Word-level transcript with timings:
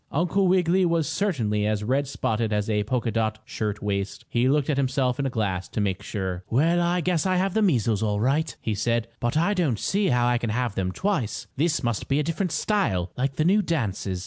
Uncle 0.11 0.47
Wiggily 0.47 0.83
was 0.83 1.07
certainly 1.07 1.67
as 1.67 1.83
red 1.83 2.07
spotted 2.07 2.51
as 2.51 2.67
a 2.71 2.83
polka 2.85 3.11
dot 3.11 3.37
shirt 3.45 3.83
waist. 3.83 4.25
He 4.27 4.49
looked 4.49 4.67
at 4.67 4.77
himself 4.77 5.19
in 5.19 5.27
a 5.27 5.29
glass 5.29 5.67
to 5.69 5.79
make 5.79 6.01
sure. 6.01 6.43
"Well, 6.49 6.81
I 6.81 7.01
guess 7.01 7.27
I 7.27 7.35
have 7.35 7.53
the 7.53 7.61
measles 7.61 8.01
all 8.01 8.19
right," 8.19 8.55
he 8.61 8.73
said. 8.73 9.07
"But 9.19 9.37
I 9.37 9.53
don't 9.53 9.77
see 9.77 10.07
how 10.07 10.25
I 10.25 10.39
can 10.39 10.49
have 10.49 10.73
them 10.73 10.91
twice. 10.91 11.45
This 11.55 11.83
must 11.83 12.07
be 12.07 12.19
a 12.19 12.23
different 12.23 12.51
style, 12.51 13.11
like 13.15 13.35
the 13.35 13.45
new 13.45 13.61
dances." 13.61 14.19